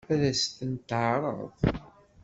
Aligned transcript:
Ad 0.13 0.21
as-ten-teɛṛeḍ? 0.29 1.39